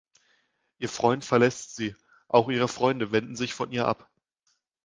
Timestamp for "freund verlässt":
0.89-1.75